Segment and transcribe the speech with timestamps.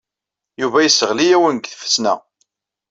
[0.61, 2.13] Yuba yesseɣli-awen deg tfesna.